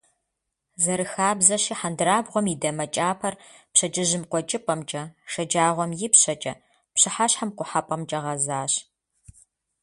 Зэрыхабзэщи, 0.83 1.73
хьэндырабгъуэм 1.79 2.45
и 2.53 2.55
дамэ 2.61 2.85
кӀапэр 2.93 3.35
пщэдджыжьым 3.73 4.23
къуэкӀыпӀэмкӀэ, 4.29 5.03
шэджагъуэм— 5.31 5.91
ипщэкӀэ, 6.05 6.53
пщыхьэщхьэм— 6.93 7.49
къухьэпӀэмкӀэ 7.57 8.19
гъэзащ. 8.23 8.73